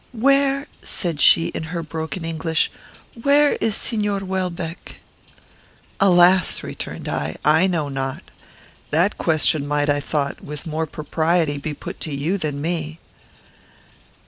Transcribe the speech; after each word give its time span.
"Where," 0.13 0.65
said 0.81 1.21
she, 1.21 1.49
in 1.49 1.61
her 1.61 1.83
broken 1.83 2.25
English, 2.25 2.71
"where 3.21 3.53
is 3.57 3.75
Signor 3.75 4.21
Welbeck?" 4.25 4.99
"Alas!" 5.99 6.63
returned 6.63 7.07
I, 7.07 7.35
"I 7.45 7.67
know 7.67 7.87
not. 7.87 8.23
That 8.89 9.19
question 9.19 9.67
might, 9.67 9.89
I 9.91 9.99
thought, 9.99 10.43
with 10.43 10.65
more 10.65 10.87
propriety 10.87 11.59
be 11.59 11.75
put 11.75 11.99
to 11.99 12.15
you 12.15 12.39
than 12.39 12.59
me." 12.63 12.97